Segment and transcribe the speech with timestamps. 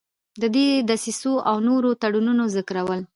[0.41, 3.01] د دې دسیسو او نورو تړونونو ذکرول.